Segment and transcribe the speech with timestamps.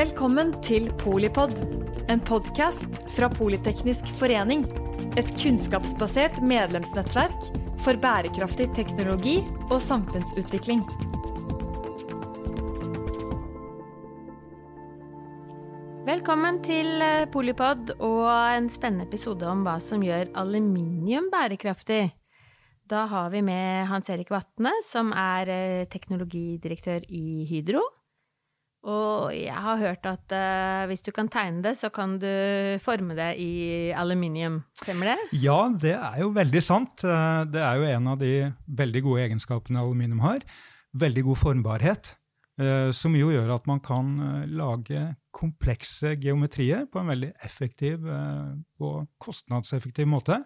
[0.00, 1.50] Velkommen til Polipod,
[2.08, 4.62] en podkast fra Politeknisk forening.
[5.20, 7.50] Et kunnskapsbasert medlemsnettverk
[7.84, 9.34] for bærekraftig teknologi
[9.66, 10.80] og samfunnsutvikling.
[16.08, 22.06] Velkommen til eh, Polipod og en spennende episode om hva som gjør aluminium bærekraftig.
[22.88, 27.84] Da har vi med Hans Erik Vatne, som er eh, teknologidirektør i Hydro.
[28.88, 32.30] Og jeg har hørt at uh, hvis du kan tegne det, så kan du
[32.80, 34.62] forme det i aluminium.
[34.80, 35.18] Stemmer det?
[35.42, 37.04] Ja, det er jo veldig sant.
[37.04, 38.32] Eh, det er jo en av de
[38.80, 40.46] veldig gode egenskapene aluminium har.
[40.96, 42.14] Veldig god formbarhet.
[42.60, 44.16] Uh, som jo gjør at man kan
[44.48, 45.04] lage
[45.36, 50.40] komplekse geometrier på en veldig effektiv og kostnadseffektiv måte.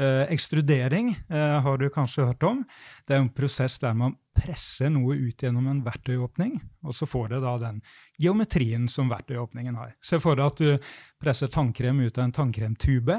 [0.00, 2.62] Ekstrudering har du kanskje hørt om.
[3.06, 7.32] Det er en prosess der man presser noe ut gjennom en verktøyåpning, og så får
[7.34, 7.80] det da den
[8.20, 9.92] geometrien som verktøyåpningen har.
[10.04, 13.18] Se for deg at du presser tannkrem ut av en tannkremtube.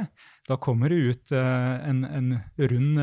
[0.50, 2.98] Da kommer det ut uh, en, en rund,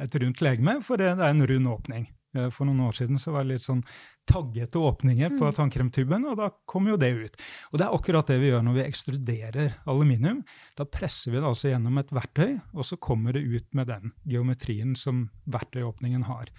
[0.00, 2.10] et rundt legeme, for det, er en rund åpning.
[2.36, 3.82] Uh, for noen år siden så var det litt sånn
[4.26, 5.54] taggete åpninger på mm.
[5.54, 7.36] tannkremtuben, og da kommer jo det ut.
[7.70, 10.42] Og det er akkurat det vi gjør når vi ekstruderer aluminium.
[10.78, 14.12] Da presser vi det altså gjennom et verktøy, og så kommer det ut med den
[14.26, 16.50] geometrien som verktøyåpningen har.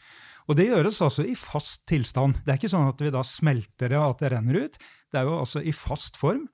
[0.48, 2.39] Og det gjøres altså i fast tilstand.
[2.45, 4.80] Det er ikke sånn at vi da smelter det og at det renner ut.
[5.11, 6.48] Det er jo altså i fast form,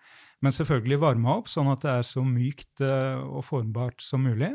[0.44, 4.52] men selvfølgelig varma opp sånn at det er så mykt eh, og formbart som mulig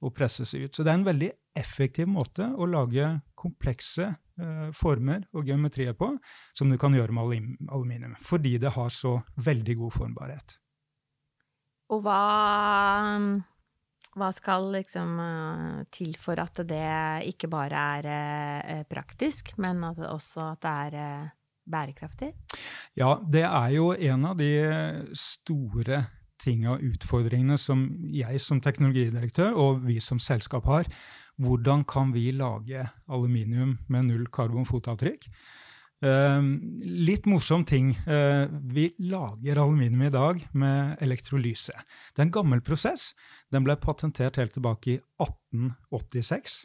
[0.00, 0.72] og presses ut.
[0.72, 3.06] Så det er en veldig effektiv måte å lage
[3.38, 6.12] komplekse uh, former og geometrier på
[6.56, 10.58] som du kan gjøre med aluminium, fordi det har så veldig god formbarhet.
[11.90, 12.20] Og hva
[14.18, 20.00] hva skal liksom uh, til for at det ikke bare er uh, praktisk, men at
[20.02, 21.28] også at det er uh,
[21.70, 22.32] bærekraftig?
[22.98, 24.50] Ja, det er jo en av de
[25.14, 26.02] store
[26.40, 30.88] tinga og utfordringene som jeg som teknologidirektør og vi som selskap har.
[31.40, 35.28] Hvordan kan vi lage aluminium med null karbonfotavtrykk?
[36.00, 36.42] Eh,
[36.84, 37.92] litt morsom ting.
[38.08, 41.76] Eh, vi lager aluminium i dag med elektrolyse.
[42.12, 43.12] Det er en gammel prosess.
[43.52, 46.62] Den ble patentert helt tilbake i 1886.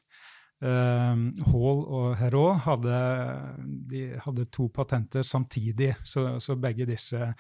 [0.63, 2.99] Eh, Hall og Herraud hadde,
[4.23, 7.33] hadde to patenter samtidig, så, så begge disse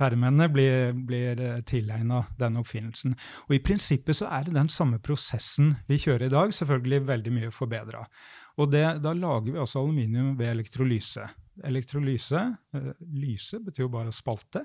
[0.00, 3.16] herremennene blir, blir tilegna den oppfinnelsen.
[3.48, 7.34] Og I prinsippet så er det den samme prosessen vi kjører i dag, selvfølgelig veldig
[7.36, 8.06] mye forbedra.
[8.56, 11.28] Da lager vi altså aluminium ved elektrolyse.
[11.64, 12.42] Elektrolyse,
[12.74, 14.64] eh, lyse betyr jo bare spalte.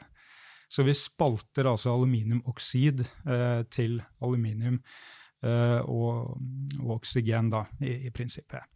[0.70, 4.80] Så vi spalter altså aluminiumoksid eh, til aluminium
[5.44, 6.36] eh, og,
[6.82, 8.68] og, oksygen, da, i, i prinsippet.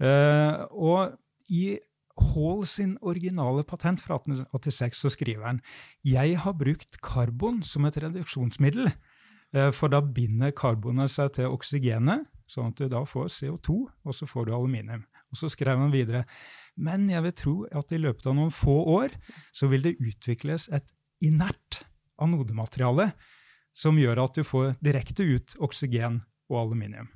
[0.00, 1.18] Eh, og
[1.52, 1.76] i
[2.20, 5.62] Hall sin originale patent fra 1886 så skriver han
[6.04, 8.90] jeg har brukt karbon som et reduksjonsmiddel,
[9.56, 13.74] eh, for da binder karbonet seg til oksygenet Sånn at du da får CO2,
[14.04, 15.06] og så får du aluminium.
[15.32, 16.26] Og så skrev han videre
[16.80, 19.14] men jeg vil tro at i løpet av noen få år
[19.52, 20.86] så vil det utvikles et
[21.24, 21.82] inert
[22.22, 23.10] anodemateriale
[23.76, 26.22] som gjør at du får direkte ut oksygen
[26.52, 27.08] og aluminium.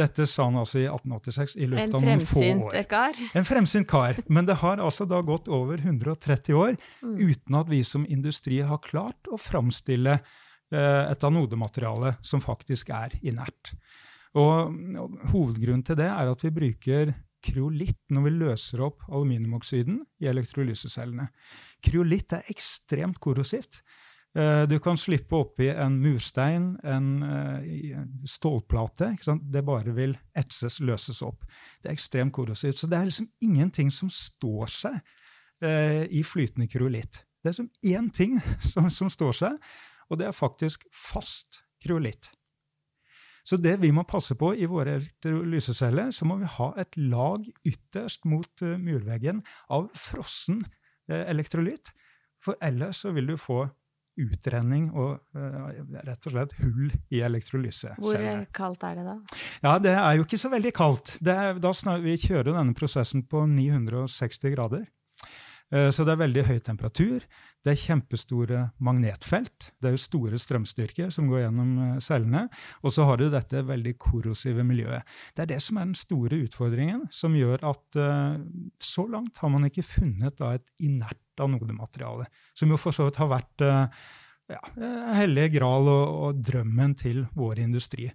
[0.00, 2.76] Dette sa han altså i 1886 i løpet av noen få år.
[2.90, 3.18] Kar.
[3.36, 4.20] En fremsynt kar.
[4.32, 7.16] Men det har altså da gått over 130 år mm.
[7.18, 13.16] uten at vi som industri har klart å framstille eh, et anodemateriale som faktisk er
[13.20, 13.74] inert.
[14.38, 20.02] Og, og Hovedgrunnen til det er at vi bruker kryolitt når vi løser opp aluminiumoksiden
[20.22, 21.30] i elektrolysecellene.
[21.84, 23.80] Kryolitt er ekstremt korrosivt.
[24.38, 29.16] Eh, du kan slippe oppi en murstein, en uh, stålplate.
[29.42, 31.42] Det bare vil etses, løses opp.
[31.82, 32.78] Det er ekstremt korrosivt.
[32.78, 35.00] Så det er liksom ingenting som står seg
[35.66, 37.24] uh, i flytende kryolitt.
[37.42, 38.38] Det er liksom én ting
[38.72, 39.72] som, som, står seg,
[40.10, 42.30] og det er faktisk fast kryolitt.
[43.42, 47.46] Så det vi må passe på i våre lyseceller, så må vi ha et lag
[47.66, 49.40] ytterst mot murveggen
[49.72, 50.60] av frossen
[51.08, 51.88] elektrolytt.
[52.44, 53.64] For ellers så vil du få
[54.26, 55.70] utrenning og uh,
[56.06, 57.94] rett og slett hull i elektrolyse.
[58.00, 58.24] Hvor
[58.56, 59.18] kaldt er det da?
[59.64, 61.16] Ja, Det er jo ikke så veldig kaldt.
[61.24, 64.88] Er, snar, vi kjører denne prosessen på 960 grader.
[65.70, 67.22] Så det er veldig høy temperatur.
[67.60, 69.68] Det er kjempestore magnetfelt.
[69.76, 72.46] Det er jo store strømstyrker som går gjennom eh, cellene.
[72.80, 75.04] Og så har du dette veldig korrosive miljøet.
[75.36, 78.00] Det er det som er den store utfordringen, som gjør at
[78.80, 82.28] så langt har man ikke funnet et inert anodemateriale.
[82.54, 84.02] Som jo for så vidt har vært uh,
[84.50, 84.60] ja,
[85.20, 88.10] hellige gral og, og, drømmen til vår industri.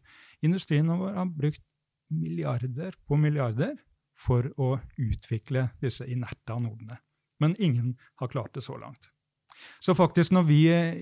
[0.46, 1.64] Industrien vår har brukt
[2.14, 3.76] milliarder på milliarder
[4.16, 7.00] for å utvikle disse inerte anodene.
[7.44, 9.10] Men ingen har klart det så langt.
[9.84, 10.60] Så faktisk, når vi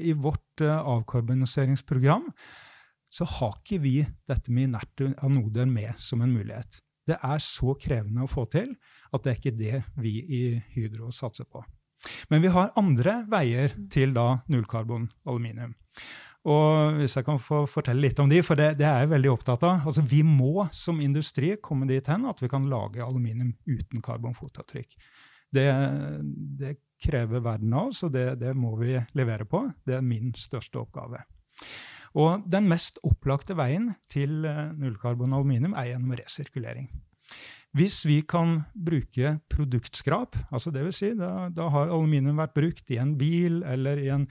[0.10, 2.32] i vårt avkarboniseringsprogram
[3.14, 4.00] så har ikke vi
[4.30, 6.80] dette med inerte anoder med som en mulighet.
[7.06, 8.74] Det er så krevende å få til
[9.14, 10.44] at det er ikke det vi i
[10.74, 11.62] Hydro satser på.
[12.32, 15.74] Men vi har andre veier til da nullkarbon aluminium.
[16.44, 19.32] Og hvis jeg kan få fortelle litt om de, for det, det er jeg veldig
[19.32, 19.86] opptatt av.
[19.88, 24.98] Altså, vi må som industri komme dit hen at vi kan lage aluminium uten karbonfotavtrykk.
[25.54, 25.70] Det,
[26.60, 29.64] det krever verden av oss, og det, det må vi levere på.
[29.88, 31.24] Det er min største oppgave.
[32.20, 36.92] Og den mest opplagte veien til eh, nullkarbon aluminium er gjennom resirkulering.
[37.74, 40.98] Hvis vi kan bruke produktskrap, altså dvs.
[41.00, 44.28] Si, da, da har aluminium vært brukt i en bil eller i en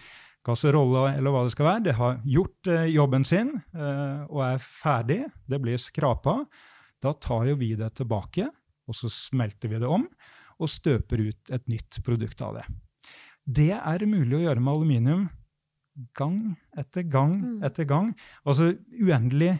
[0.46, 1.84] kasserolle eller hva det skal være.
[1.88, 5.20] Det har gjort eh, jobben sin eh, og er ferdig.
[5.50, 6.38] Det blir skrapa.
[7.02, 8.46] Da tar jo vi det tilbake,
[8.86, 10.06] og så smelter vi det om
[10.62, 12.66] og støper ut et nytt produkt av det.
[13.42, 15.24] Det er mulig å gjøre med aluminium
[16.16, 17.56] gang etter gang mm.
[17.66, 18.12] etter gang.
[18.46, 19.56] Altså uendelig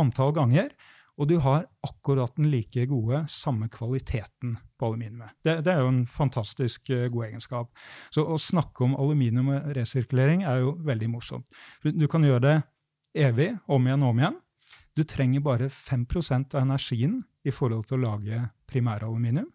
[0.00, 0.72] antall ganger.
[1.20, 5.34] Og du har akkurat den like gode, samme kvaliteten på aluminiumet.
[5.44, 7.72] Det, det er jo en fantastisk uh, god egenskap.
[8.14, 11.60] Så å snakke om aluminium og resirkulering er jo veldig morsomt.
[11.84, 12.56] Du kan gjøre det
[13.26, 14.40] evig, om igjen og om igjen.
[14.96, 16.06] Du trenger bare 5
[16.54, 18.40] av energien i forhold til å lage
[18.70, 19.48] primæraluminium.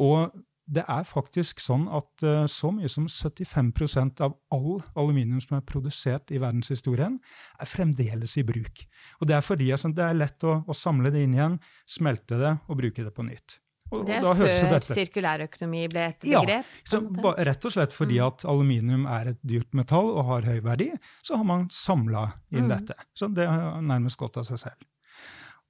[0.00, 0.30] Og
[0.70, 5.64] det er faktisk sånn at uh, så mye som 75% av all aluminium som er
[5.66, 7.18] produsert i verdenshistorien,
[7.58, 8.84] er fremdeles i bruk.
[9.20, 11.58] Og Det er fordi altså, det er lett å, å, samle det inn igjen,
[11.90, 13.58] smelte det og bruke det på nytt.
[13.90, 16.68] Og, det er før sirkulærøkonomi ble et begrep?
[16.86, 18.26] Ja, så, rett og slett fordi mm.
[18.28, 20.92] at aluminium er et dyrt metall og har høy verdi,
[21.26, 22.70] så har man samla inn mm.
[22.70, 22.96] dette.
[23.18, 24.86] Så det har nærmest gått av seg selv.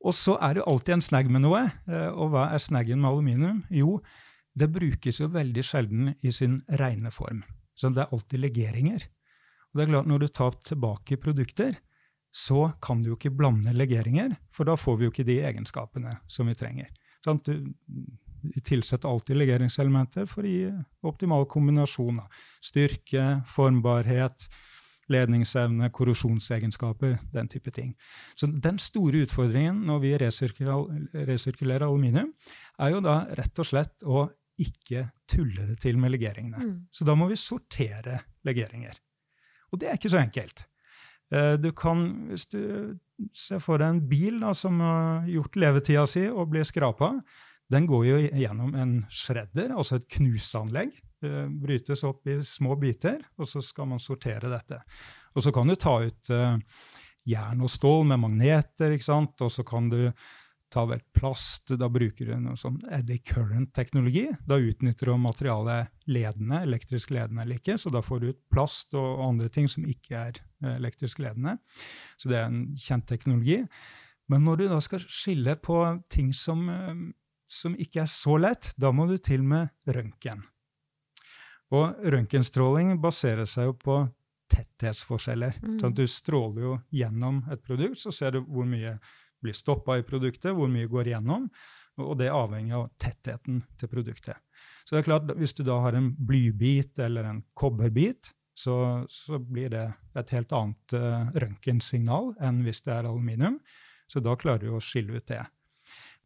[0.05, 1.67] Og så er det alltid en snagg med noe.
[1.88, 3.62] Eh, og hva er snaggen med aluminium?
[3.73, 3.99] Jo,
[4.61, 7.43] det brukes jo veldig sjelden i sin rene form.
[7.75, 9.07] Så det er alltid legeringer.
[9.71, 11.79] Og det er klart, Når du tar tilbake produkter,
[12.31, 16.12] så kan du jo ikke blande legeringer, for da får vi jo ikke de egenskapene
[16.31, 16.91] som vi trenger.
[17.25, 20.71] Sånn, du tilsetter alltid legeringselementer for å gi
[21.06, 24.47] optimal kombinasjon av styrke, formbarhet,
[25.11, 27.95] ledningsevne, korrosjonsegenskaper, den type ting.
[28.39, 32.31] Så den store utfordringen når vi resirkulerer aluminium,
[32.79, 34.29] er jo da rett og slett å
[34.62, 36.61] ikke tulle det til med legeringene.
[36.61, 36.75] Mm.
[36.93, 38.99] Så da må vi sortere legeringer.
[39.71, 40.65] Og det er ikke så enkelt.
[41.35, 42.97] Eh, du kan, hvis du
[43.37, 47.15] ser for deg en bil da, som har gjort levetida si og blir skrapa,
[47.71, 50.97] den går jo gjennom en shredder, altså et knuseanlegg.
[51.23, 54.81] Det brytes opp i små biter, og så skal man sortere dette.
[55.37, 56.56] Og så kan du ta ut uh,
[57.29, 60.01] jern og stål med magneter, og så kan du
[60.70, 61.72] ta vekk plast.
[61.78, 64.26] Da bruker du noe sånn eddy current-teknologi.
[64.46, 68.94] Da utnytter du materialet ledende, elektrisk ledende eller ikke, så da får du ut plast
[68.99, 71.56] og andre ting som ikke er eh, elektrisk ledende.
[72.20, 73.64] Så det er en kjent teknologi.
[74.31, 75.81] Men når du da skal skille på
[76.12, 76.94] ting som, eh,
[77.50, 80.44] som ikke er så lett, da må du til med røntgen.
[81.75, 83.99] Og røntgenstråling baserer seg jo på
[84.50, 85.58] tetthetsforskjeller.
[85.62, 85.75] Mm.
[85.82, 88.96] Sånn du stråler jo gjennom et produkt, så ser du hvor mye
[89.43, 91.49] blir stoppa i produktet, hvor mye går igjennom.
[92.01, 94.39] Og det avhenger av tettheten til produktet.
[94.85, 99.39] Så det er klart, Hvis du da har en blybit eller en kobberbit, så, så
[99.39, 99.87] blir det
[100.19, 103.61] et helt annet uh, røntgensignal enn hvis det er aluminium.
[104.11, 105.43] Så da klarer du å skille ut det.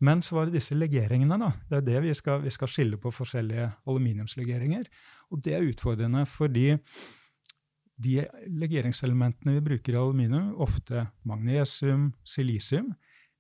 [0.04, 1.38] Men så var det disse legeringene.
[1.38, 1.52] da.
[1.68, 4.88] Det er det vi vi skal skille på forskjellige aluminiumslegeringer.
[5.30, 6.73] Og det er utfordrende fordi
[8.04, 12.90] de legeringselementene vi bruker i aluminium, ofte magnesium, silisium,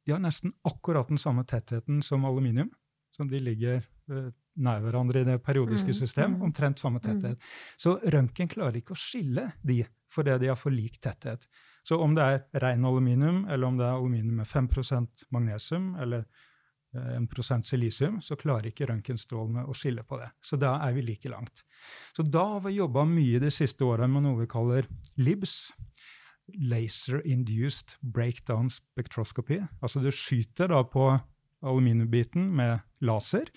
[0.04, 2.70] de har nesten akkurat den samme tettheten som aluminium.
[3.14, 6.34] Så de ligger uh, nær hverandre i det periodiske mm, system.
[6.34, 7.04] Mm, omtrent samme mm.
[7.06, 7.46] tetthet.
[7.80, 9.82] Så røntgen klarer ikke å skille de
[10.14, 11.46] fordi de har for lik tetthet.
[11.84, 16.22] Så om det er ren aluminium, eller om det er aluminium med 5% magnesium, eller
[16.94, 20.30] Eh, en prosent silisium, så klarer ikke røntgenstrålene å skille på det.
[20.44, 21.64] Så da er vi like langt.
[22.16, 24.86] Så da har vi jobba mye de siste åra med noe vi kaller
[25.18, 25.72] LIBS.
[26.52, 29.62] Laser Induced Breakdown spektroskopi.
[29.80, 31.08] Altså du skyter da på
[31.64, 33.48] aluminiumbiten med laser,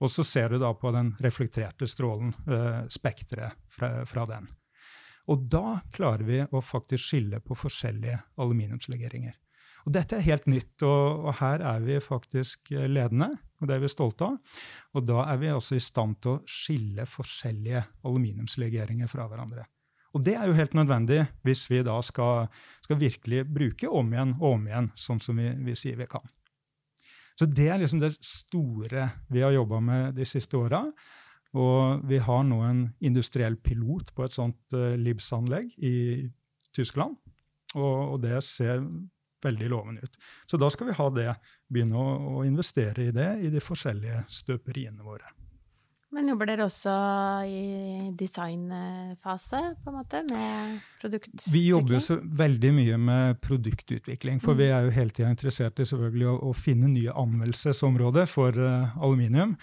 [0.00, 4.48] og så ser du da på den reflekterte strålen, eh, spekteret fra, fra den.
[5.30, 9.36] Og da klarer vi å faktisk skille på forskjellige aluminiumslegeringer.
[9.86, 13.30] Og dette er helt nytt, og, og, her er vi faktisk eh, ledende,
[13.60, 14.56] og det er vi stolte av.
[14.96, 19.66] Og da er vi også i stand til å skille forskjellige aluminiumslegeringer fra hverandre.
[20.16, 22.48] Og det er jo helt nødvendig hvis vi da skal,
[22.82, 26.24] skal virkelig bruke om igjen og om igjen, sånn som vi, vi sier vi kan.
[27.38, 30.82] Så det er liksom det store vi har jobba med de siste åra.
[31.56, 35.94] Og vi har nå en industriell pilot på et sånt uh, LIBS-anlegg i
[36.76, 37.16] Tyskland.
[37.74, 38.84] Og, og, det ser
[39.42, 40.20] veldig lovende ut.
[40.50, 41.28] Så da skal vi ha det,
[41.70, 45.32] begynne å, å investere i det i de forskjellige støperiene våre.
[46.10, 46.92] Men jobber dere også
[47.46, 51.54] i designfase, på en måte, med produktutvikling?
[51.54, 54.58] Vi jobber så veldig mye med produktutvikling, for mm.
[54.58, 58.98] vi er jo hele tida interessert i selvfølgelig å, å, finne nye anvendelsesområder for uh,
[58.98, 59.54] aluminium.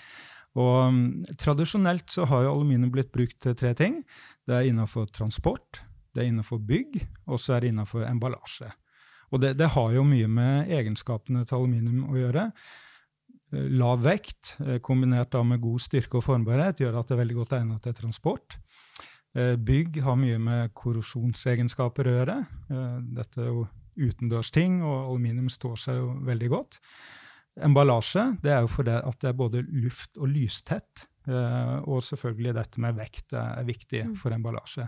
[0.57, 1.03] Og um,
[1.35, 3.99] Tradisjonelt så har jo aluminium blitt brukt til tre ting.
[4.47, 5.83] Det er innenfor transport,
[6.15, 8.71] det er innenfor bygg, og så er det innenfor emballasje.
[9.35, 12.51] Og det, det har jo mye med egenskapene til aluminium å gjøre.
[13.53, 17.37] Eh, lav vekt, kombinert kombinert med god styrke og formbarhet, gjør at det er veldig
[17.41, 18.57] godt egnet til transport.
[19.37, 22.37] Eh, bygg har mye med korrosjonsegenskaper å gjøre.
[23.15, 26.81] Dette er jo utendørsting, og aluminium står seg jo veldig godt.
[27.65, 31.07] Emballasje det er jo fordi at det er både luft- og lystett.
[31.27, 34.11] Og selvfølgelig dette med vekt er viktig mm.
[34.21, 34.85] for emballasje.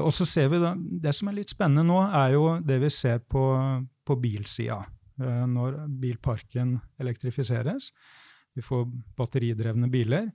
[0.00, 2.90] Og så ser vi da, Det som er litt spennende nå, er jo det vi
[2.90, 3.44] ser på,
[4.08, 4.80] på bilsida.
[5.18, 7.90] Eh, når bilparken elektrifiseres.
[8.54, 8.86] Vi får
[9.18, 10.30] batteridrevne biler.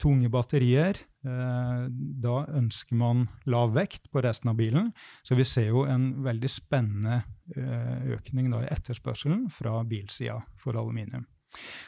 [0.00, 0.98] Tunge batterier.
[1.26, 1.84] Eh,
[2.22, 4.92] da ønsker man lav vekt på resten av bilen.
[5.26, 7.22] Så vi ser jo en veldig spennende
[7.54, 11.26] økning økning i etterspørselen fra bilsida for aluminium.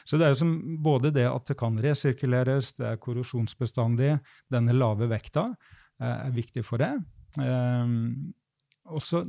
[0.07, 0.51] Så det er jo som
[0.83, 4.13] både det at det kan resirkuleres, det er korrosjonsbestandig,
[4.53, 5.49] denne lave vekta
[5.99, 6.93] er viktig for det.
[8.87, 9.25] Også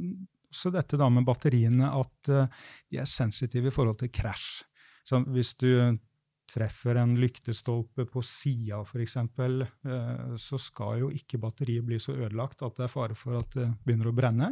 [0.50, 4.64] så dette da med batteriene at uh, de er sensitive i forhold til krasj.
[5.08, 5.68] Så hvis du
[6.48, 12.64] treffer en lyktestolpe på sida f.eks., eh, så skal jo ikke batteriet bli så ødelagt
[12.66, 14.50] at det er fare for at det begynner å brenne.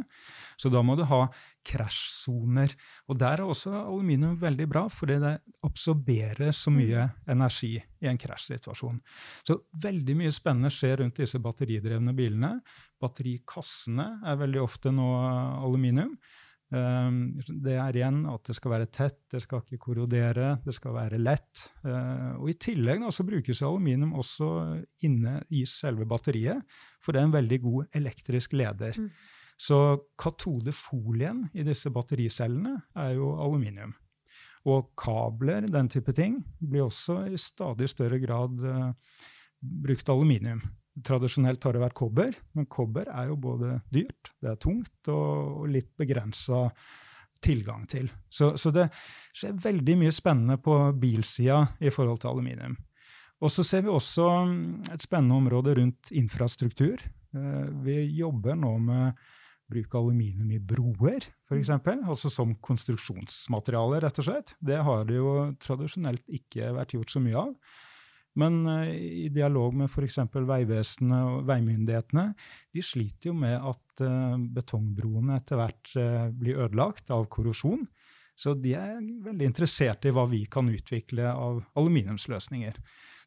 [0.59, 1.25] Så da må du ha
[1.67, 2.73] krasjsoner.
[3.11, 5.35] Og der er også aluminium veldig bra, fordi det
[5.67, 8.99] absorberer så mye energi i en krasjsituasjon.
[9.47, 12.57] Så veldig mye spennende skjer rundt disse batteridrevne bilene.
[13.01, 15.07] Batterikassene er veldig ofte nå
[15.65, 16.15] aluminium.
[16.75, 20.95] Ehm, det er igjen at det skal være tett, det skal ikke korrodere, det skal
[20.97, 21.63] være lett.
[21.87, 24.49] Eh, og I tillegg da, så brukes aluminium også
[25.07, 26.65] inne i selve batteriet,
[27.03, 28.99] for det er en veldig god elektrisk leder.
[28.99, 29.07] Mm.
[29.57, 29.79] Så
[30.19, 33.95] katodefolien i disse battericellene er jo aluminium.
[34.67, 38.91] Og kabler, den type ting, blir også i stadig større grad uh,
[39.63, 40.59] brukt aluminium.
[41.05, 45.67] Tradisjonelt har det vært kobber, men kobber er jo både dyrt, det er tungt og,
[45.69, 46.67] litt begrensa
[47.43, 48.09] tilgang til.
[48.33, 48.87] Så, så, det
[49.37, 52.77] skjer veldig mye spennende på bilsida i forhold til aluminium.
[53.37, 57.03] Og så ser vi også mm, et spennende område rundt infrastruktur.
[57.37, 59.19] Eh, vi jobber nå med
[59.67, 61.69] bruk av aluminium i broer, f.eks.
[61.75, 64.55] Altså som konstruksjonsmateriale, rett og slett.
[64.63, 67.53] Det har det jo tradisjonelt ikke vært gjort så mye av.
[68.37, 70.19] Men uh, i dialog med f.eks.
[70.33, 72.29] Vegvesenet og veimyndighetene,
[72.73, 77.85] de sliter jo med at uh, betongbroene etter hvert uh, blir ødelagt av korrosjon.
[78.37, 82.77] Så de er veldig interessert i hva vi kan utvikle av aluminiumsløsninger.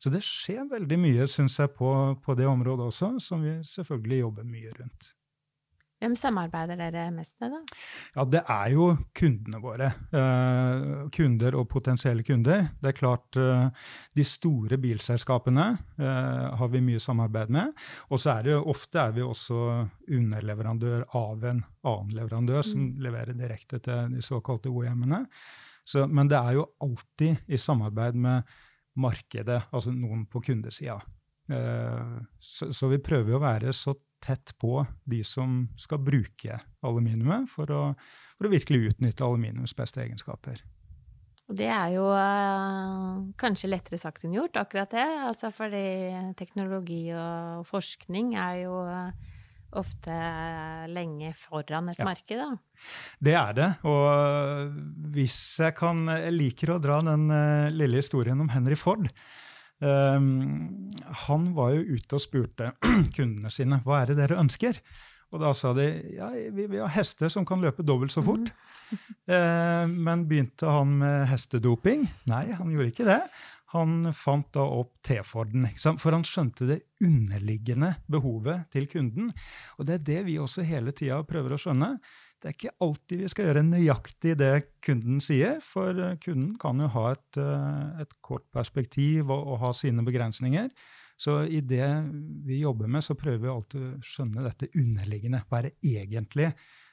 [0.01, 1.91] Så det skjer veldig mye, syns jeg, på,
[2.23, 5.11] på det området også, som vi selvfølgelig jobber mye rundt.
[6.01, 7.81] Hvem samarbeider dere mest med, da?
[8.15, 9.91] Ja, Det er jo kundene våre.
[10.17, 12.71] Eh, kunder og potensielle kunder.
[12.81, 13.67] Det er klart eh,
[14.17, 15.67] De store bilselskapene
[16.01, 17.77] eh, har vi mye samarbeid med.
[18.09, 19.61] Og så er det ofte er vi også
[20.09, 22.97] underleverandør av en annen leverandør som mm.
[23.05, 25.27] leverer direkte til de såkalte OEM-ene.
[26.09, 28.59] Men det er jo alltid i samarbeid med
[29.01, 30.97] markedet, altså noen på kundesida.
[31.51, 37.49] Eh, så, så vi prøver å være så tett på de som skal bruke aluminiumet
[37.53, 37.81] for å,
[38.37, 40.61] for å virkelig utnytte aluminiums beste egenskaper.
[41.51, 45.07] Det er jo uh, kanskje lettere sagt enn gjort, akkurat det.
[45.27, 45.83] Altså fordi
[46.39, 49.11] teknologi og forskning er jo uh,
[49.81, 50.15] ofte
[50.91, 52.07] lenge foran et ja.
[52.07, 52.51] marked, da.
[53.23, 53.69] Det er det.
[53.87, 54.79] Og
[55.15, 59.11] hvis jeg kan Jeg liker å dra den uh, lille historien om Henry Ford.
[59.81, 60.91] Um,
[61.27, 62.75] han var jo ute og spurte
[63.17, 64.81] kundene sine hva er det dere ønsker.
[65.31, 68.51] Og da sa de ja, vi vil ha hester som kan løpe dobbelt så fort.
[68.91, 68.99] Mm.
[69.31, 72.05] uh, men begynte han med hestedoping?
[72.31, 73.23] Nei, han gjorde ikke det.
[73.71, 79.29] Han fant da opp T-Forden, for han skjønte det underliggende behovet til kunden.
[79.79, 81.93] Og det er det vi også hele tida prøver å skjønne.
[82.41, 84.55] Det er ikke alltid vi skal gjøre nøyaktig det
[84.85, 89.59] kunden sier, for eh, kunden kan jo ha et, eh, et kort perspektiv og, og,
[89.61, 90.71] ha sine begrensninger.
[91.21, 91.85] Så i det
[92.49, 95.43] vi jobber med, så prøver vi alltid å skjønne dette underliggende.
[95.51, 96.49] Hva er det egentlig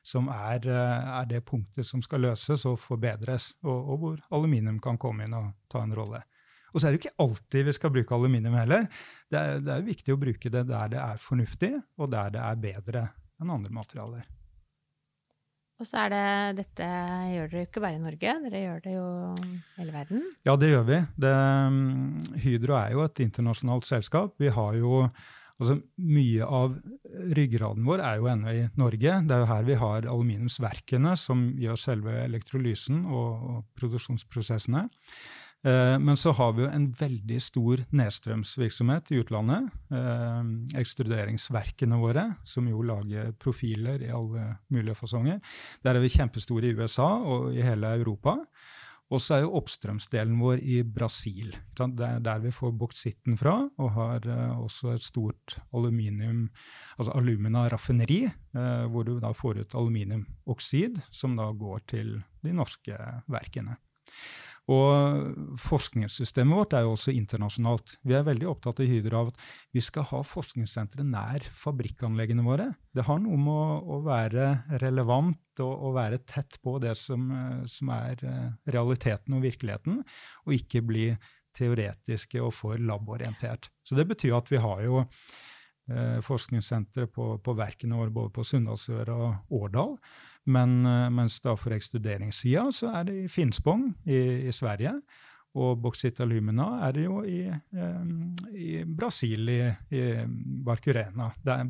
[0.07, 4.81] som er, eh, er det punktet som skal løses og forbedres, og, og hvor aluminium
[4.83, 6.25] kan komme inn og ta en rolle.
[6.73, 8.89] Og så er det jo ikke alltid vi skal bruke aluminium heller.
[9.31, 12.43] Det er, det er viktig å bruke det der det er fornuftig, og der det
[12.43, 13.05] er bedre
[13.39, 14.27] enn andre materialer.
[15.77, 16.27] Og så er det
[16.63, 16.86] Dette
[17.31, 19.07] gjør dere jo ikke bare i Norge, dere gjør det jo
[19.77, 20.24] hele verden?
[20.48, 21.01] Ja, det gjør vi.
[21.22, 21.34] Det,
[21.74, 24.34] mm, Hydro er jo et internasjonalt selskap.
[24.41, 25.03] Vi har jo
[25.57, 26.75] altså Mye av
[27.34, 29.13] ryggraden vår er jo ennå i Norge.
[29.25, 34.86] Det er jo her vi har aluminiumsverkene som gjør selve elektrolysen og, og produksjonsprosessene.
[35.67, 39.67] Eh, men så har vi jo en veldig stor nedstrømsvirksomhet i utlandet.
[39.91, 45.41] Eh, ekstruderingsverkene våre, som jo lager profiler i alle mulige fasonger.
[45.83, 48.38] Der er vi kjempestore i USA og i hele Europa.
[49.07, 51.53] Og så er jo oppstrømsdelen vår i Brasil.
[51.79, 56.50] Det er der vi får boksitten fra, og har uh, også et stort aluminium,
[56.97, 58.25] altså alumina-raffineri,
[58.91, 63.00] hvor du da får ut aluminiumoksid, som da går til de norske
[63.31, 63.77] verkene.
[64.67, 67.93] Og forskningssystemet vårt er jo også internasjonalt.
[68.03, 69.45] Vi er veldig opptatt i Hydro av at
[69.75, 72.67] vi skal ha forskningssentre nær fabrikkanleggene våre.
[72.91, 74.50] Det har noe med å, å være
[74.83, 77.29] relevant og, å være tett på det som,
[77.63, 78.45] som, er eh,
[78.75, 80.01] realiteten og virkeligheten,
[80.43, 81.09] og ikke bli
[81.57, 83.71] teoretiske og for laborientert.
[83.88, 88.45] Så det betyr at vi har jo eh, forskningssentre på, på verkene våre både på
[88.51, 89.95] Sunndalsøra og Årdal.
[90.47, 94.95] Men, eh, mens da for ekstuderingssida så er det i Finspång i, i Sverige.
[95.57, 100.03] Og Bauxit Alumina er det jo i, um, i Brasil, i, i
[100.67, 101.63] Barcarena, der,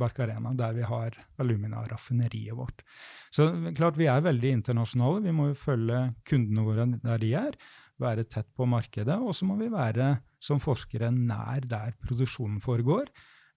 [0.60, 2.84] der vi har alumina-raffineriet vårt.
[3.32, 5.24] Så klart vi er veldig internasjonale.
[5.30, 7.58] Vi må jo følge kundene våre der de er,
[8.02, 9.22] være tett på markedet.
[9.22, 13.08] Og så må vi være som forskere nær der produksjonen foregår.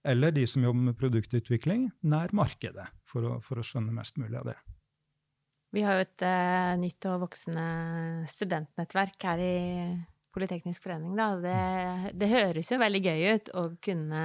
[0.07, 4.39] Eller de som jobber med produktutvikling, nær markedet, for å, for å skjønne mest mulig
[4.39, 4.61] av det.
[5.71, 7.65] Vi har jo et uh, nytt og voksende
[8.31, 9.55] studentnettverk her i
[10.31, 11.33] Politeknisk forening, da.
[11.43, 14.21] Det, det høres jo veldig gøy ut å kunne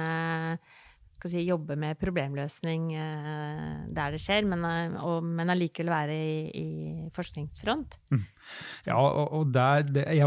[1.25, 6.37] si, jobbe med problemløsning uh, der det skjer, men, uh, og, men allikevel være i,
[6.53, 6.67] i
[7.15, 7.97] forskningsfront.
[8.13, 8.25] Mm.
[8.85, 10.23] Ja, og, og der, det, jeg,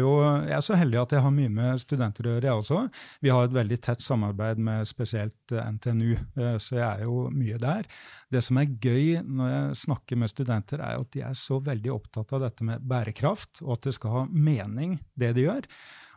[0.00, 0.12] jo,
[0.48, 2.80] jeg er så heldig at jeg har mye med studenter å gjøre, jeg også.
[3.22, 6.16] Vi har et veldig tett samarbeid med spesielt eh, NTNU,
[6.58, 7.86] så jeg er jo mye der.
[8.30, 11.94] Det som er gøy når jeg snakker med studenter, er at de er så veldig
[11.94, 15.70] opptatt av dette med bærekraft, og at det skal ha mening, det de gjør.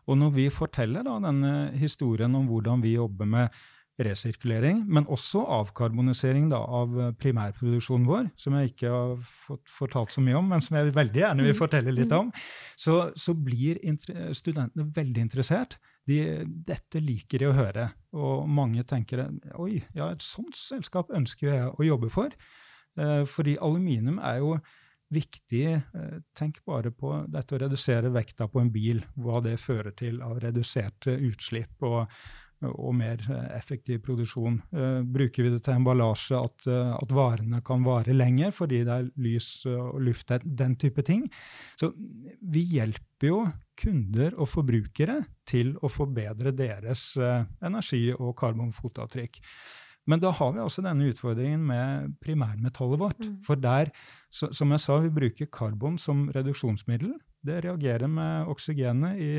[0.10, 3.64] Og når vi forteller da, denne historien om hvordan vi jobber med
[4.02, 10.16] resirkulering, men også avkarbonisering da, av eh, primærproduksjonen vår, som jeg ikke har fått fortalt
[10.16, 11.60] så mye om, men som jeg veldig gjerne vil mm.
[11.60, 12.32] fortelle litt om,
[12.80, 13.82] så, så blir
[14.34, 15.78] studentene veldig interessert.
[16.10, 19.28] De, dette liker de å høre, og mange tenker
[19.62, 22.34] oi, ja, et sånt selskap ønsker jeg å jobbe for.
[23.00, 24.58] Eh, fordi aluminium er jo
[25.14, 25.66] viktig.
[25.74, 30.22] Eh, tenk bare på dette å redusere vekta på en bil, hva det fører til
[30.26, 31.78] av reduserte utslipp.
[31.82, 32.10] og
[32.72, 34.60] og mer eh, effektiv produksjon.
[34.76, 38.96] Uh, bruker vi det til emballasje, at, uh, at, varene kan vare lenger fordi det
[38.96, 41.28] er lys og luft, den type ting.
[41.80, 41.92] Så
[42.42, 43.40] vi hjelper jo
[43.80, 49.40] kunder og forbrukere til å forbedre deres energi- og karbonfotavtrykk.
[50.10, 53.22] Men da har vi altså denne utfordringen med primærmetallet vårt.
[53.24, 53.38] Mm.
[53.48, 53.92] For der,
[54.34, 57.16] så, som jeg sa, vi bruker karbon som reduksjonsmiddel.
[57.44, 59.32] Det reagerer med oksygenet i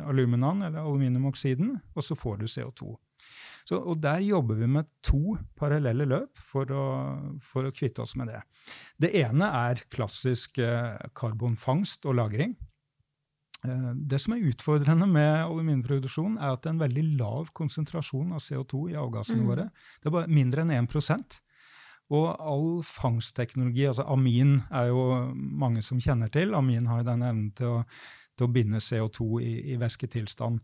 [0.00, 2.94] aluminaen, eller aluminiumoksiden, og så får du CO2.
[3.68, 6.86] Så, og Der jobber vi med to parallelle løp for å,
[7.44, 8.40] for å kvitte oss med det.
[8.98, 12.56] Det ene er klassisk eh, karbonfangst og -lagring.
[13.64, 18.34] Eh, det som er utfordrende med aluminiumproduksjon, er at det er en veldig lav konsentrasjon
[18.34, 19.48] av CO2 i avgassene mm.
[19.48, 19.70] våre.
[20.00, 21.40] Det er bare mindre enn 1
[22.12, 26.52] og all fangstteknologi, altså amin er jo mange som kjenner til.
[26.54, 27.78] Amin har jo den evnen til å
[28.36, 30.60] til å binde CO2 i, i væsketilstand.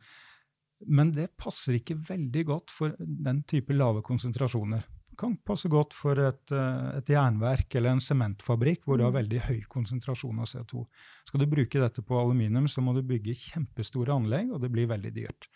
[0.94, 4.84] Men det passer ikke veldig godt for den type lave konsentrasjoner.
[5.08, 9.18] Det kan passe godt for et, et jernverk eller en sementfabrikk hvor du har mm.
[9.18, 10.84] veldig høy konsentrasjon av CO2.
[11.26, 14.90] Skal du bruke dette på aluminium, så må du bygge kjempestore anlegg, og det blir
[14.90, 15.50] veldig dyrt.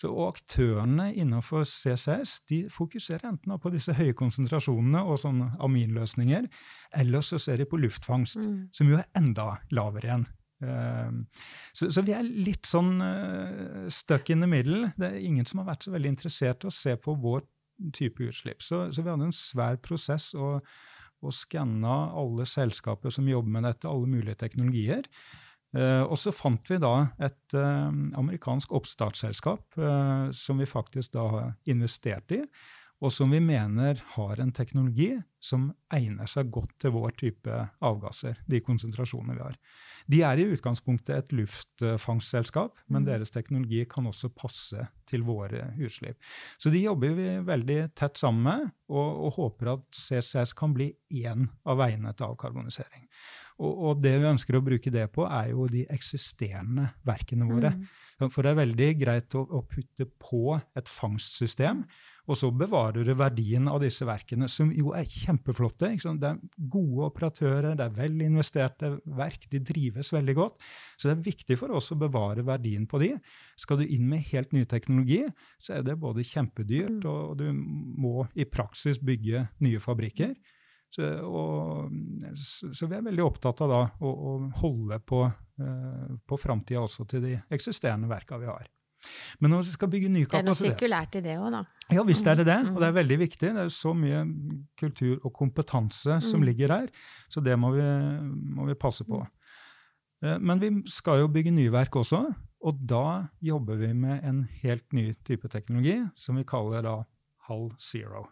[0.00, 6.48] Så, og aktørene innenfor CCS de fokuserer enten på disse høye konsentrasjonene og sånne aminløsninger,
[6.98, 8.56] eller så ser de på luftfangst, mm.
[8.74, 10.26] som jo er enda lavere igjen.
[10.64, 11.24] Ehm,
[11.72, 14.90] så, så, vi er litt sånn uh, stuck in the middle.
[14.98, 17.44] Det er ingen som har vært så veldig interessert i å se på vår
[17.96, 18.62] type utslipp.
[18.62, 20.64] Så, så vi hadde en svær prosess og,
[21.24, 25.08] og skanna alle selskaper som jobber med dette, alle mulige teknologier.
[25.74, 26.92] Uh, og så fant vi da
[27.26, 32.44] et uh, amerikansk oppstartsselskap uh, som vi faktisk da investert i.
[33.04, 35.10] og som vi mener har en teknologi
[35.44, 39.58] som egner seg godt til vår type avgasser, de konsentrasjonene vi har.
[40.08, 43.08] De er i utgangspunktet et luftfangstselskap, men mm.
[43.10, 46.16] deres teknologi kan også passe til våre utslipp.
[46.56, 50.90] Så de jobber vi veldig tett sammen med, og, og håper at CCS kan bli
[51.24, 53.08] én av veiene til avkarbonisering.
[53.62, 57.70] Og, og, det vi ønsker å bruke det på, er jo de eksisterende verkene våre.
[57.76, 58.32] Mm.
[58.32, 61.84] For det er veldig greit å, å putte på et fangstsystem
[62.24, 65.90] og så bevarer du verdien av disse verkene, som jo er kjempeflotte.
[66.00, 66.40] Det er
[66.72, 70.64] gode operatører, det er vel investerte verk, de drives veldig godt.
[70.96, 73.12] Så det er viktig for oss å bevare verdien på de.
[73.60, 75.20] Skal du inn med helt ny teknologi,
[75.60, 77.08] så er det både kjempedyrt, mm.
[77.12, 80.32] og du må i praksis bygge nye fabrikker.
[80.94, 81.92] Så, og,
[82.38, 87.04] så vi er veldig opptatt av da, å, å holde på, uh, på framtida også
[87.10, 88.70] til de eksisterende verka vi har.
[89.40, 91.62] Men når vi skal bygge ny kapasitet Det er noe sirkulært i det òg, da.
[91.92, 92.98] Ja visst er det det, og det er mm.
[93.00, 93.52] veldig viktig.
[93.56, 94.24] Det er så mye
[94.80, 96.48] kultur og kompetanse som mm.
[96.50, 96.90] ligger her,
[97.32, 97.88] så det må vi,
[98.56, 99.20] må vi passe på.
[100.24, 102.24] Eh, men vi skal jo bygge nyverk også,
[102.64, 106.96] og da jobber vi med en helt ny type teknologi som vi kaller da
[107.48, 108.24] halv zero.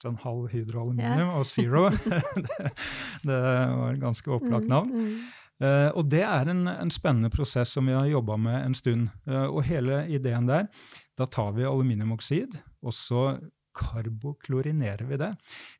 [0.00, 1.36] Sånn halv hydroaluminium ja.
[1.36, 1.88] og zero.
[3.26, 4.94] det, var et ganske opplagt mm, navn.
[4.94, 5.39] Mm, mm.
[5.60, 9.10] Uh, og det er en, en, spennende prosess som vi har jobba med en stund.
[9.28, 10.70] Uh, og hele ideen der
[11.18, 13.24] Da tar vi aluminiumoksid, og så
[13.76, 15.34] karboklorinerer vi det.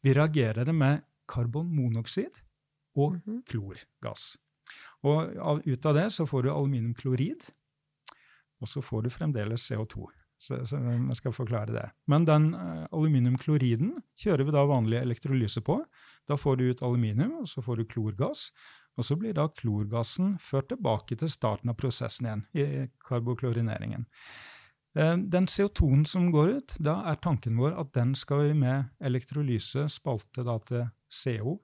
[0.04, 2.42] Vi reagerer det med karbonmonoksid
[2.96, 3.42] og mm -hmm.
[3.46, 4.36] klorgass.
[5.02, 7.44] Og av, ut av det så får du aluminiumklorid,
[8.60, 10.06] og så får du fremdeles CO2.
[10.40, 11.90] Så, så jeg skal forklare det.
[12.08, 15.76] Men den uh, aluminiumkloriden kjører vi da vanlig elektrolyse på.
[16.28, 18.50] Da får du ut aluminium, og så får du klorgass.
[19.00, 24.04] Og så blir da klorgassen ført tilbake til starten av prosessen igjen, i karboklorineringen.
[24.98, 28.90] Eh, den CO2-en som går ut, da er tanken vår at den skal vi med
[29.00, 31.56] elektrolyse spalte da til CO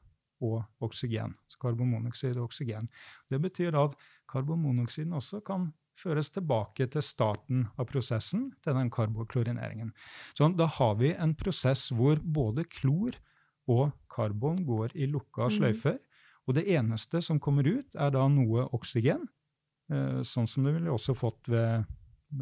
[0.46, 1.34] og oksygen.
[1.52, 2.88] Så karbonmonoksid og oksygen.
[3.28, 3.96] Det betyr at
[4.32, 9.92] karbonmonoksiden også kan føres tilbake til starten av prosessen, til den karboklorineringen.
[10.36, 13.16] Så da har vi en prosess hvor både klor
[13.66, 15.98] og karbon går i lukka mm.
[16.46, 19.26] Og det eneste som kommer ut, er da noe oksygen,
[19.90, 21.86] eh, sånn som du ville også fått ved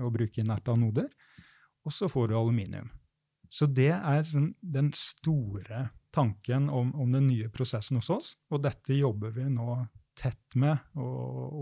[0.00, 1.08] å bruke inerte anoder.
[1.84, 2.90] Og så får du aluminium.
[3.52, 4.24] Så det er
[4.60, 9.76] den store tanken om, om, den nye prosessen hos oss, og dette jobber vi nå
[10.18, 11.06] tett med å,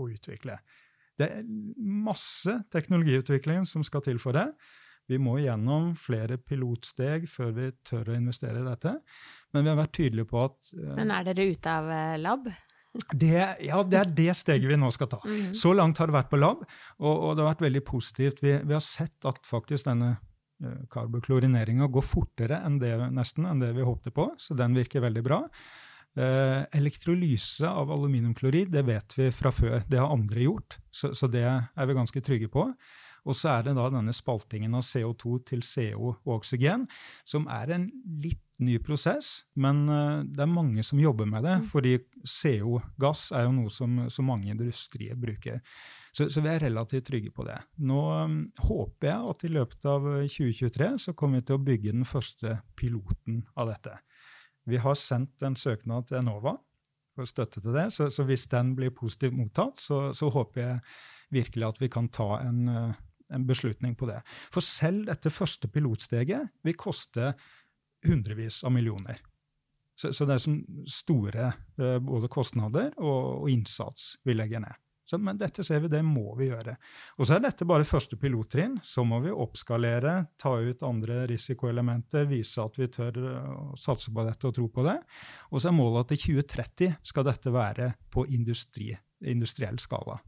[0.03, 0.57] å utvikle.
[1.17, 1.45] Det er
[1.77, 4.47] masse teknologiutvikling som skal til for det.
[5.09, 8.95] Vi må gjennom flere pilotsteg før vi tør å investere i dette.
[9.53, 12.49] Men vi har vært tydelige på at uh, Men er dere ute av uh, lab?
[12.93, 15.19] Det, ja, det er det steget vi nå skal ta.
[15.25, 15.53] Mm.
[15.57, 16.61] Så langt har det vært på lab,
[17.01, 18.43] og, og det har vært veldig positivt.
[18.45, 23.63] Vi, vi har sett at faktisk denne uh, karboklorineringa går fortere enn det, nesten enn
[23.63, 25.41] det vi håpte på, så den virker veldig bra.
[26.13, 29.79] Uh, elektrolyse av aluminiumklorid det vet vi fra før.
[29.89, 32.69] Det har andre gjort, så, så det er vi ganske trygge på.
[33.23, 36.87] Og så er det da denne spaltingen av CO2 til CO og oksygen,
[37.27, 37.87] som er en
[38.23, 41.55] litt ny prosess, men uh, det er mange som jobber med det.
[41.63, 41.67] Mm.
[41.71, 41.93] Fordi
[42.27, 45.61] CO-gass er jo noe som, som mange industrier bruker.
[46.13, 47.57] Så, så, vi er relativt trygge på det.
[47.81, 48.35] Nå um,
[48.67, 52.59] håper jeg at i løpet av 2023 så kommer vi til å bygge den første
[52.77, 53.95] piloten av dette.
[54.69, 56.53] Vi har sendt en søknad til Enova
[57.13, 60.77] for støtte til det, så, så hvis den blir positivt mottatt, så, så, håper jeg
[61.33, 63.01] virkelig at vi kan ta en, uh,
[63.33, 64.19] en beslutning på det.
[64.53, 67.33] For selv dette første pilotsteget vil koste
[68.07, 69.21] hundrevis av millioner.
[69.95, 74.79] Så, så det er sånn store uh, både kostnader og, og, innsats vi legger ned.
[75.05, 76.77] Så, men dette ser vi, det må vi gjøre.
[77.19, 78.77] Og så er dette bare første pilottrinn.
[78.87, 84.23] Så må vi oppskalere, ta ut andre risikoelementer, vise at vi tør å satse på
[84.23, 84.95] dette og tro på det.
[85.51, 88.93] Og så er målet at i 2030 skal dette være på industri,
[89.27, 90.21] industriell skala.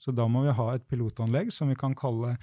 [0.00, 2.36] Så da må vi ha et pilotanlegg som vi kan kalle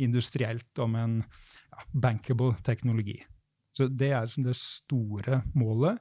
[0.00, 3.18] industrielt om en ja, bankable teknologi.
[3.76, 6.00] Så det er det store målet,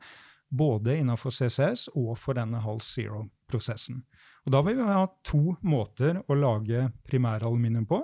[0.52, 4.02] både innenfor CCS og for denne HALS-zero-prosessen.
[4.46, 8.02] Og Da vil vi ha to måter å lage primæraluminium på.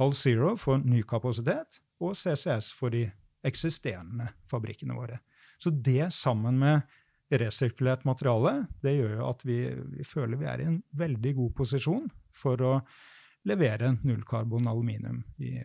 [0.00, 3.06] HALS-zero for ny kapasitet, og CCS for de
[3.44, 5.20] eksisterende fabrikkene våre.
[5.60, 6.82] Så det sammen med
[7.30, 9.58] resirkulert materiale, det gjør jo at vi,
[9.96, 12.08] vi, føler vi er i en veldig god posisjon
[12.40, 12.78] for å
[13.48, 15.58] levere nullkarbon aluminium i,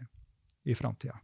[0.64, 1.18] i framtida.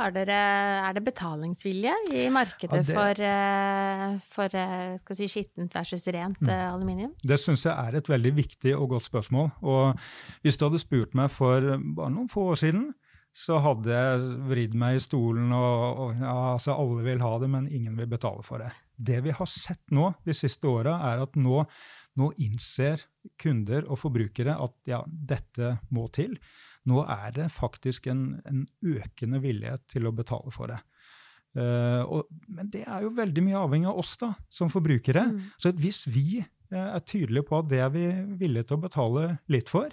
[0.00, 6.40] Er det betalingsvilje i markedet ja, det, for, eh, for eh, si, skittent versus rent
[6.40, 6.48] mm.
[6.48, 7.12] Eh, aluminium?
[7.20, 9.50] Det syns jeg er et veldig viktig og godt spørsmål.
[9.60, 10.00] Og
[10.44, 12.88] hvis du hadde spurt meg for bare noen få år siden,
[13.36, 17.50] så hadde jeg vridd meg i stolen, og, og ja, altså alle vil ha det,
[17.52, 18.72] men ingen vil betale for det.
[18.96, 21.62] Det vi har sett nå de siste åra, er at nå,
[22.20, 23.02] nå, innser
[23.40, 26.36] kunder og forbrukere at ja, dette må til.
[26.88, 30.80] Nå er det faktisk en, en økende villighet til å betale for det.
[31.58, 35.26] Uh, og, men det er jo veldig mye avhengig av oss da, som forbrukere.
[35.32, 35.42] Mm.
[35.60, 38.06] Så hvis vi uh, er tydelige på at det er vi
[38.38, 39.90] villige til å betale litt for,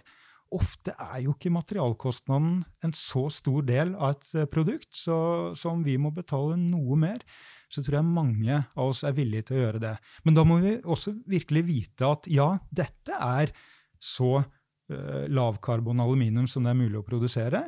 [0.55, 5.17] Ofte er jo ikke materialkostnaden en så stor del av et eh, produkt, så,
[5.59, 7.23] så om vi må betale noe mer,
[7.67, 9.95] så tror jeg mange av oss er villige til å gjøre det.
[10.27, 13.51] Men da må vi også virkelig vite at ja, dette er
[13.99, 17.65] så uh, lavkarbon aluminium som det er mulig å produsere.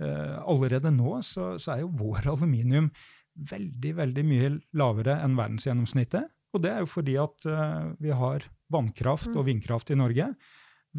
[0.00, 2.90] Uh, allerede nå så, så, er jo vår aluminium
[3.50, 6.28] veldig, veldig mye lavere enn verdensgjennomsnittet.
[6.50, 9.48] Og det er jo fordi at uh, vi har vannkraft og mm.
[9.54, 10.30] vindkraft i Norge.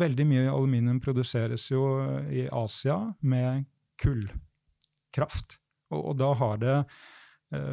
[0.01, 1.84] Veldig mye aluminium produseres jo
[2.32, 3.67] i Asia med
[4.01, 5.60] kullkraft.
[5.91, 6.77] Og, og da har det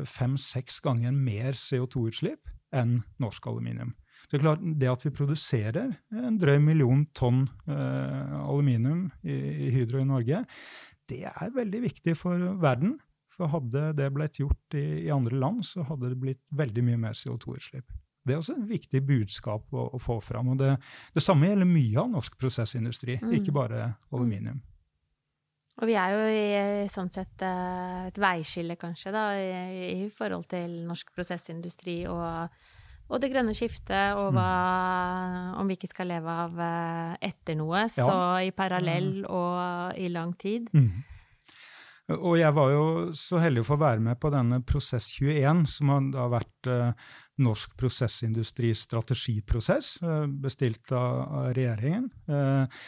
[0.09, 3.95] fem-seks ganger mer CO2-utslipp enn norsk aluminium.
[4.29, 9.37] Det, er klart, det at vi produserer en drøy million tonn eh, aluminium i,
[9.69, 10.43] i, Hydro i Norge,
[11.09, 12.99] det er veldig viktig for verden.
[13.33, 17.01] For hadde det blitt gjort i, i andre land, så hadde det blitt veldig mye
[17.07, 17.87] mer CO2-utslipp.
[18.27, 20.51] Det er også et viktig budskap å, å få fram.
[20.53, 20.75] og det,
[21.15, 23.31] det, samme gjelder mye av norsk prosessindustri, mm.
[23.39, 24.59] ikke bare aluminium.
[25.79, 30.49] Og vi er jo i sånn sett eh, et veiskille, kanskje, da, i, i forhold
[30.51, 32.57] til norsk prosessindustri og,
[33.09, 34.49] og det grønne skiftet, og hva,
[35.61, 38.09] om vi ikke skal leve av eh, etter noe, så
[38.43, 40.67] i parallell og i lang tid.
[40.75, 41.18] Mm.
[42.09, 42.85] Og jeg var jo
[43.17, 47.11] så heldig å få være med på denne Prosess 21, som har da vært eh,
[47.45, 52.09] norsk prosessindustri strategiprosess, eh, bestilt av, av regjeringen.
[52.33, 52.81] Eh,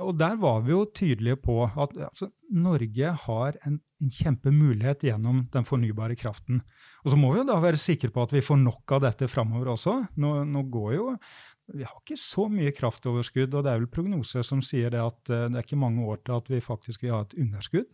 [0.00, 2.30] og der var vi jo tydelige på at altså,
[2.64, 6.64] Norge har en, en, kjempemulighet gjennom den fornybare kraften.
[7.04, 9.28] Og så må vi jo da være sikre på at vi får nok av dette
[9.28, 10.00] framover også.
[10.16, 11.10] Nå, nå går jo
[11.72, 15.20] vi har ikke så mye kraftoverskudd, og det er vel prognoser som sier det at
[15.28, 17.86] det er ikke mange år til at vi faktisk vil ha et underskudd.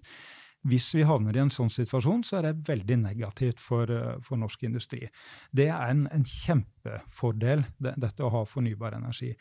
[0.66, 4.40] Hvis vi havner i en sånn situasjon, så er det veldig negativt for, eh, for
[4.40, 5.05] norsk industri.
[5.55, 9.37] Det er en, en kjempefordel, det, dette å ha fornybar energi.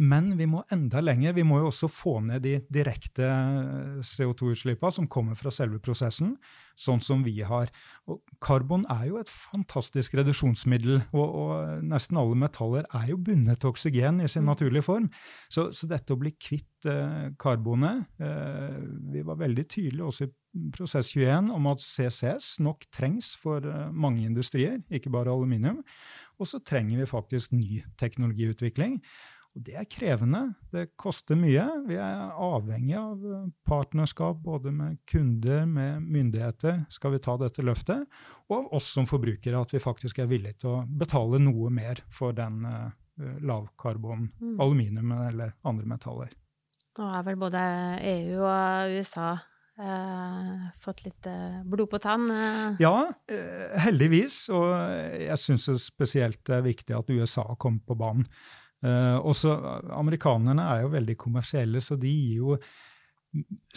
[0.00, 1.34] Men vi må enda lenger.
[1.36, 6.34] Vi må jo også få ned de direkte eh, CO2-utslippene som kommer fra selve prosessen,
[6.80, 7.68] sånn som vi har.
[8.08, 13.60] Og karbon er jo et fantastisk reduksjonsmiddel, og, og nesten alle metaller er jo bundet
[13.60, 14.50] til oksygen i sin mm.
[14.54, 15.10] naturlige form.
[15.52, 18.80] Så, så dette å bli kvitt eh, karbonet eh,
[19.12, 20.32] Vi var veldig tydelige også i
[20.76, 25.80] Prosess 21 om at CCS nok trengs for eh, mange industrier, ikke bare aluminium.
[26.40, 28.98] Og så trenger vi faktisk ny teknologiutvikling.
[29.52, 30.42] Og det er krevende.
[30.72, 31.64] Det koster mye.
[31.88, 37.64] Vi er avhengig av eh, partnerskap både med kunder, med myndigheter, skal vi ta dette
[37.64, 38.04] løftet,
[38.48, 42.00] og av oss som forbrukere, at vi faktisk er villige til å betale noe mer
[42.12, 42.92] for den uh,
[43.40, 44.56] lavkarbon mm.
[44.60, 46.36] aluminium eller andre metaller.
[46.98, 47.60] Nå er vel både
[48.04, 49.30] EU og USA
[49.80, 52.28] eh, fått litt eh, blod på tann?
[52.30, 52.82] Eh.
[52.82, 52.96] Ja,
[53.84, 54.44] heldigvis.
[54.52, 54.72] Og
[55.22, 58.28] jeg syns det spesielt er viktig at USA kommer på banen.
[58.82, 59.52] Uh, også
[59.94, 62.56] Amerikanerne er jo veldig kommersielle, så de gir jo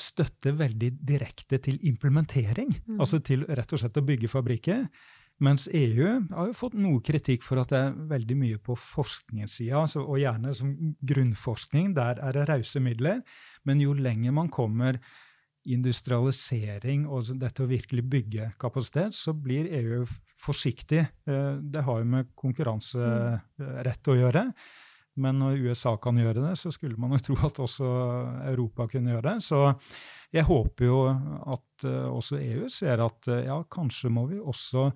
[0.01, 2.73] støtte veldig direkte til implementering.
[2.87, 2.97] Mm.
[2.99, 4.87] Altså til rett og slett å bygge fabrikker.
[5.43, 9.81] Mens EU har jo fått noe kritikk for at det er veldig mye på forskningssida,
[9.81, 10.71] altså, og gjerne som
[11.03, 11.91] grunnforskning.
[11.97, 13.19] Der er det rause midler.
[13.67, 14.99] Men jo lenger man kommer
[15.73, 20.03] industrialisering og dette å virkelig bygge kapasitet, så blir EU
[20.41, 21.05] forsiktig.
[21.27, 24.49] Eh, det har jo med konkurranserett å gjøre.
[25.15, 27.89] Men når USA kan gjøre det, så skulle man jo tro at også
[28.51, 29.45] Europa kunne gjøre det.
[29.47, 29.61] Så
[30.35, 34.89] jeg håper jo at uh, også EU ser at uh, ja, kanskje må vi også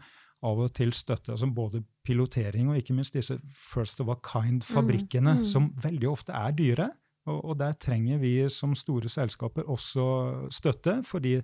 [0.44, 5.40] av og til støtte altså både pilotering og ikke minst disse first of a kind-fabrikkene,
[5.40, 5.48] mm, mm.
[5.48, 6.90] som veldig ofte er dyre.
[7.28, 10.06] Og, og, der trenger vi som store selskaper også
[10.52, 11.36] støtte, fordi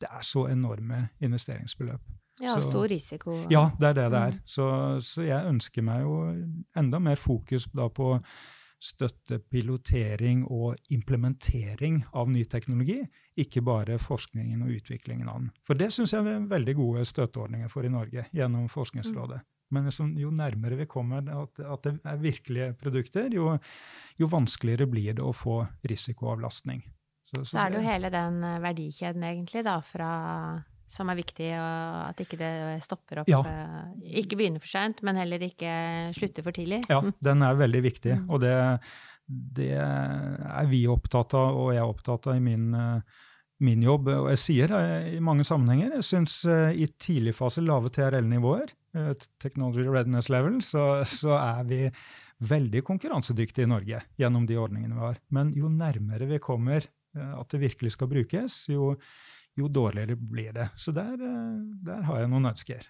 [0.00, 2.00] det er så enorme investeringsbeløp.
[2.40, 3.32] Ja, og stor risiko.
[3.50, 4.36] Ja, det er det det er.
[4.36, 4.40] Mm.
[4.44, 4.66] Så,
[5.00, 6.18] så, jeg ønsker meg jo
[6.76, 8.18] enda mer fokus da på
[8.82, 12.98] støtte, pilotering og implementering av ny teknologi,
[13.40, 15.50] ikke bare forskningen og utviklingen av den.
[15.66, 19.40] For det syns jeg vi er veldig gode støtteordninger for i Norge gjennom Forskningsrådet.
[19.40, 19.55] Mm.
[19.74, 23.56] Men liksom, jo nærmere vi kommer at, at, det er virkelige produkter, jo,
[24.20, 25.58] jo, vanskeligere blir det å få
[25.90, 26.84] risikoavlastning.
[27.26, 30.10] Så, så, så er det jo hele den eh, verdikjeden, egentlig, da, fra
[30.86, 32.52] som er viktig, og at ikke det
[32.84, 33.30] stopper opp.
[33.30, 33.40] Ja.
[33.42, 35.72] Eh, ikke begynner for seint, men heller ikke
[36.14, 36.84] slutter for tidlig.
[36.92, 38.20] Ja, den er veldig viktig.
[38.20, 38.28] Mm.
[38.30, 38.54] Og det,
[39.26, 42.70] det, er vi opptatt av, og jeg er opptatt av i min,
[43.66, 44.84] min jobb, og jeg sier det
[45.16, 48.70] i mange sammenhenger, jeg syns i tidlig fase lave TRL-nivåer,
[49.42, 51.80] technology readiness level, så, så, er vi
[52.46, 55.22] veldig konkurransedyktige i Norge gjennom de ordningene vi har.
[55.32, 56.84] Men jo nærmere vi kommer
[57.16, 58.90] at det virkelig skal brukes, jo,
[59.56, 60.68] jo dårligere blir det.
[60.76, 61.16] Så der,
[61.86, 62.84] der har jeg noen ønsker.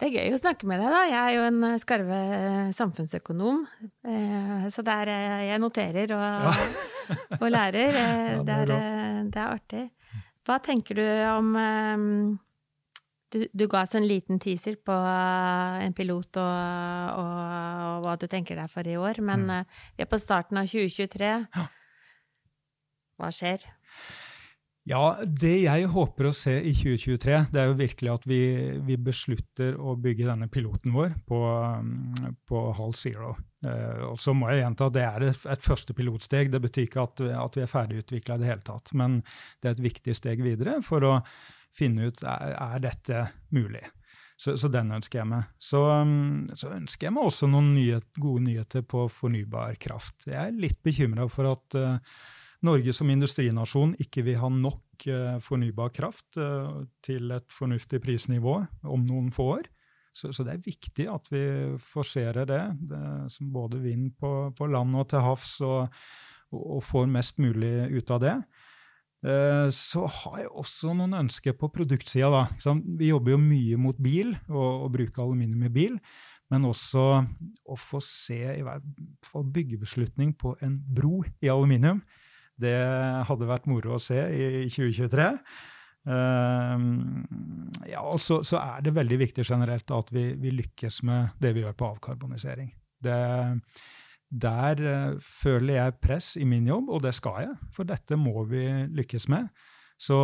[0.00, 1.00] Det er gøy å snakke med deg, da.
[1.10, 3.58] Jeg er jo en eh, skarve eh, samfunnsøkonom.
[4.08, 5.10] Eh, så der
[5.44, 6.54] jeg noterer og, ja.
[7.36, 7.98] og lærer.
[8.00, 8.70] Ja, det, er,
[9.28, 9.82] det, er, artig.
[10.48, 11.50] Hva tenker du om
[13.32, 17.36] du, du ga oss en liten teaser på en pilot og, og,
[17.90, 19.76] og, hva du tenker deg for i år, men mm.
[19.96, 21.30] vi er på starten av 2023.
[23.20, 23.68] Hva skjer?
[24.88, 28.40] Ja, det jeg håper å se i 2023, det er jo virkelig at vi,
[28.86, 31.40] vi beslutter å bygge denne piloten vår på,
[31.84, 33.34] mm, på Hall Zero.
[33.66, 36.50] Eh, og så må jeg gjenta at det er et, et første pilotsteg.
[36.50, 38.94] Det betyr ikke at, at vi er ferdigutvikla i det hele tatt.
[38.96, 39.20] Men
[39.60, 41.14] det er et viktig steg videre for å
[41.76, 43.84] finne ut er, er dette mulig.
[44.40, 45.48] Så, så, den ønsker jeg meg.
[45.60, 50.24] Så, mm, så, ønsker jeg meg også noen nyhet, gode nyheter på fornybar kraft.
[50.24, 52.22] Jeg er litt bekymra for at uh,
[52.64, 58.56] Norge som industrinasjon ikke vil ha nok uh, fornybar kraft uh, til et fornuftig prisnivå
[58.88, 59.68] om noen få år.
[60.16, 61.44] Så, så, det er viktig at vi
[61.92, 63.04] forserer det, det
[63.36, 66.00] som både vind på, på, land og til havs, og,
[66.50, 68.34] og, og, får mest mulig ut av det.
[69.20, 72.46] Eh, så har jeg også noen ønsker på produktsida.
[72.98, 75.98] Vi jobber jo mye mot bil, og, og bruke aluminium i bil.
[76.50, 77.04] Men også
[77.70, 78.40] å få se,
[79.28, 82.00] få byggebeslutning på en bro i aluminium.
[82.60, 82.74] Det
[83.28, 85.28] hadde vært moro å se i 2023.
[86.08, 86.88] Uh, ehm,
[87.88, 91.52] ja, og så, så, er det veldig viktig generelt at vi, vi, lykkes med det
[91.56, 92.70] vi gjør på avkarbonisering.
[93.04, 93.16] Det,
[94.30, 98.44] der uh, føler jeg press i min jobb, og det skal jeg, for dette må
[98.50, 98.64] vi
[98.94, 99.50] lykkes med.
[100.00, 100.16] Så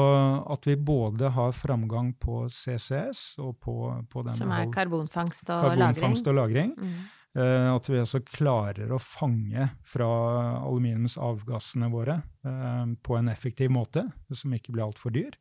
[0.49, 3.75] at vi både har framgang på CCS og på,
[4.09, 6.33] på Som er karbonfangst og karbonfangst lagring.
[6.33, 6.73] Og lagring.
[6.81, 7.17] Mm.
[7.37, 10.09] Eh, at vi også klarer å fange fra
[10.63, 15.37] aluminiumsavgassene våre eh, på en effektiv måte, som ikke blir altfor dyr.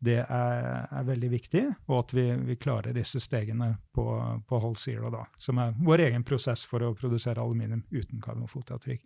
[0.00, 4.06] Det er, er, veldig viktig, og at vi, vi klarer disse stegene på,
[4.48, 9.04] på Hold Zero, da, som er vår egen prosess for å produsere aluminium uten karbonfotavtrykk.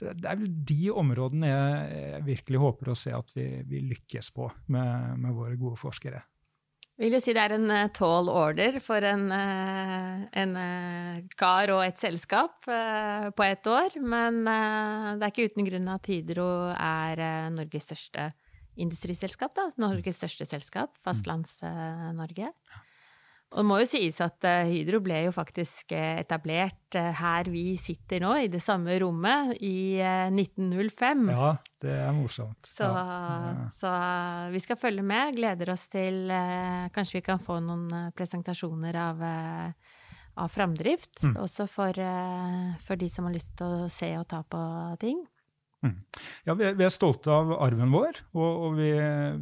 [0.00, 3.84] Så Det er vel de områdene jeg, jeg virkelig håper å se at vi, vi
[3.92, 6.24] lykkes på med, med våre gode forskere.
[7.00, 11.72] Vil jo si det er en uh, tall order for en, uh, en uh, kar
[11.72, 14.00] og et selskap på ett år.
[14.00, 18.32] Men det er ikke uten grunn at Hydro er Norges største
[18.82, 19.54] industriselskap.
[19.56, 19.68] Da.
[19.80, 22.52] Norges største selskap, Fastlands-Norge.
[23.50, 27.48] Og det må jo sies at eh, Hydro ble jo faktisk eh, etablert eh, her
[27.50, 31.24] vi sitter nå, i det samme rommet, i 1905.
[31.34, 31.48] Ja,
[31.82, 32.68] det er morsomt.
[32.70, 33.66] Så, ja.
[33.74, 33.90] så
[34.54, 35.34] vi skal følge med.
[35.34, 36.30] Gleder oss til
[36.94, 39.26] Kanskje vi kan få noen presentasjoner av,
[40.38, 41.24] av framdrift.
[41.24, 41.34] Mm.
[41.42, 41.98] Også for,
[42.86, 44.62] for de som har lyst til å se og ta på
[45.02, 45.24] ting.
[45.80, 45.94] Mm.
[46.44, 48.90] Ja, vi er, vi er, stolte av arven vår, og, og vi,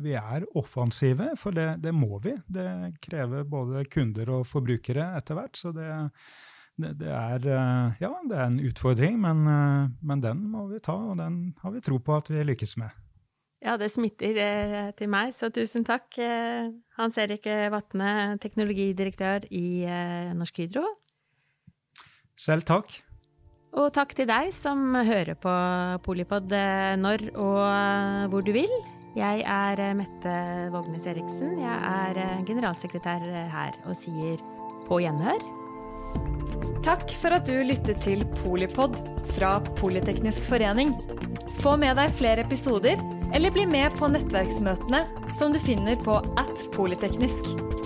[0.04, 2.36] vi, er offensive, for det, det, må vi.
[2.46, 2.68] Det
[3.02, 5.58] krever både kunder og forbrukere etter hvert.
[5.58, 5.88] Så det,
[6.78, 10.82] det, det er, eh, ja, det er en utfordring, men, eh, men, den må vi
[10.84, 12.94] ta, og den har vi tro på at vi lykkes med.
[13.64, 16.06] Ja, det smitter eh, til meg, så tusen takk.
[16.22, 16.70] Eh,
[17.00, 20.86] Hans Erik Vatne, teknologidirektør i eh, Norsk Hydro.
[22.38, 23.00] Selv takk.
[23.78, 25.52] Og takk til deg som hører på
[26.02, 28.72] Polipod eh, når og eh, hvor du vil.
[29.18, 30.34] Jeg er eh, Mette
[30.74, 31.54] Vågnes Eriksen.
[31.62, 34.42] Jeg er generalsekretær her og sier
[34.88, 35.46] på gjenhør.
[36.82, 38.98] Takk for at du lyttet til Polipod
[39.36, 40.96] fra Politeknisk forening.
[41.62, 42.98] Få med deg flere episoder,
[43.34, 45.04] eller bli med på nettverksmøtene
[45.38, 47.77] som du finner på at polyteknisk.